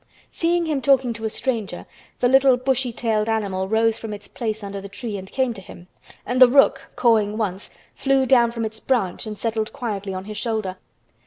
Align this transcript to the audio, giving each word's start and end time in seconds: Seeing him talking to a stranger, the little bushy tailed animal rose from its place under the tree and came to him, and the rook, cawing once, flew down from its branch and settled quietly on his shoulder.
Seeing 0.31 0.65
him 0.65 0.81
talking 0.81 1.13
to 1.13 1.25
a 1.25 1.29
stranger, 1.29 1.85
the 2.21 2.27
little 2.27 2.57
bushy 2.57 2.91
tailed 2.91 3.29
animal 3.29 3.67
rose 3.67 3.99
from 3.99 4.15
its 4.15 4.27
place 4.27 4.63
under 4.63 4.81
the 4.81 4.89
tree 4.89 5.15
and 5.15 5.31
came 5.31 5.53
to 5.53 5.61
him, 5.61 5.85
and 6.25 6.41
the 6.41 6.47
rook, 6.49 6.87
cawing 6.95 7.37
once, 7.37 7.69
flew 7.93 8.25
down 8.25 8.49
from 8.49 8.65
its 8.65 8.79
branch 8.79 9.27
and 9.27 9.37
settled 9.37 9.71
quietly 9.73 10.15
on 10.15 10.25
his 10.25 10.37
shoulder. 10.39 10.77